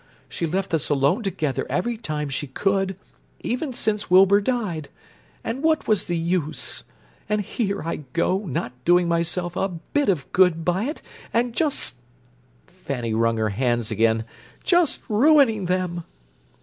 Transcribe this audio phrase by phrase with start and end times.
[0.27, 6.17] She left us alone together every time she could—even since Wilbur died—but what was the
[6.17, 6.83] use?
[7.29, 13.13] And here I go, not doing myself a bit of good by it, and just"—Fanny
[13.13, 16.03] wrung her hands again—"just ruining them!"